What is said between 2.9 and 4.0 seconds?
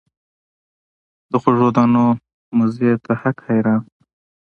ته هک حیران سو